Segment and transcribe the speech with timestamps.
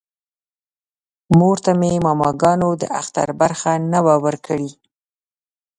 [1.37, 4.71] مور ته مې ماماګانو د اختر برخه نه وه ورکړې